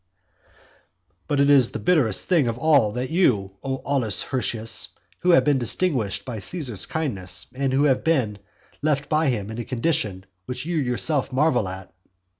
XL 0.01 1.13
"But 1.27 1.39
it 1.41 1.51
is 1.51 1.69
the 1.69 1.77
bitterest 1.77 2.25
thing 2.25 2.47
of 2.47 2.57
all 2.57 2.91
that 2.93 3.11
you, 3.11 3.51
O 3.61 3.75
Aulus 3.85 4.23
Hirtius, 4.23 4.87
who 5.19 5.29
have 5.29 5.43
been 5.43 5.59
distinguished 5.59 6.25
by 6.25 6.39
Caesar's 6.39 6.87
kindness, 6.87 7.45
and 7.53 7.71
who 7.71 7.83
have 7.83 8.03
been 8.03 8.39
left 8.81 9.09
by 9.09 9.27
him 9.29 9.51
in 9.51 9.59
a 9.59 9.63
condition 9.63 10.25
which 10.47 10.65
you 10.65 10.77
yourself 10.77 11.31
marvel 11.31 11.69
at. 11.69 11.93